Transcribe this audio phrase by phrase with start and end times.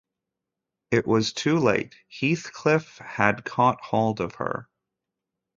[0.89, 4.67] It was too late: Heathcliff had caught hold of her.